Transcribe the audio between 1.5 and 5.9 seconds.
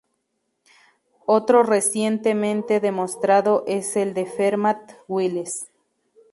recientemente demostrado es el de Fermat-Wiles.